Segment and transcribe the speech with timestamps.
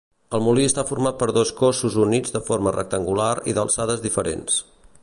[0.35, 4.63] El molí està format per dos cossos units de forma rectangular i d'alçades diferents.